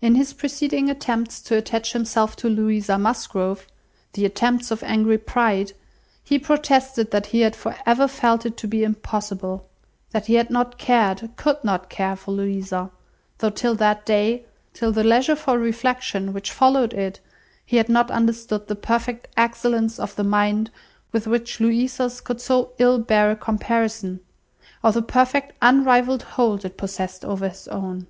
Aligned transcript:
In 0.00 0.16
his 0.16 0.32
preceding 0.32 0.90
attempts 0.90 1.40
to 1.42 1.56
attach 1.56 1.92
himself 1.92 2.34
to 2.38 2.48
Louisa 2.48 2.98
Musgrove 2.98 3.64
(the 4.14 4.24
attempts 4.24 4.72
of 4.72 4.82
angry 4.82 5.18
pride), 5.18 5.70
he 6.24 6.36
protested 6.36 7.12
that 7.12 7.26
he 7.26 7.42
had 7.42 7.54
for 7.54 7.76
ever 7.86 8.08
felt 8.08 8.44
it 8.44 8.56
to 8.56 8.66
be 8.66 8.82
impossible; 8.82 9.68
that 10.10 10.26
he 10.26 10.34
had 10.34 10.50
not 10.50 10.78
cared, 10.78 11.30
could 11.36 11.62
not 11.62 11.88
care, 11.88 12.16
for 12.16 12.32
Louisa; 12.32 12.90
though 13.38 13.50
till 13.50 13.76
that 13.76 14.04
day, 14.04 14.46
till 14.74 14.90
the 14.90 15.04
leisure 15.04 15.36
for 15.36 15.56
reflection 15.56 16.32
which 16.32 16.50
followed 16.50 16.92
it, 16.92 17.20
he 17.64 17.76
had 17.76 17.88
not 17.88 18.10
understood 18.10 18.66
the 18.66 18.74
perfect 18.74 19.28
excellence 19.36 20.00
of 20.00 20.16
the 20.16 20.24
mind 20.24 20.72
with 21.12 21.28
which 21.28 21.60
Louisa's 21.60 22.20
could 22.20 22.40
so 22.40 22.72
ill 22.80 22.98
bear 22.98 23.30
a 23.30 23.36
comparison, 23.36 24.18
or 24.82 24.90
the 24.90 25.02
perfect 25.02 25.52
unrivalled 25.62 26.22
hold 26.34 26.64
it 26.64 26.76
possessed 26.76 27.24
over 27.24 27.48
his 27.48 27.68
own. 27.68 28.08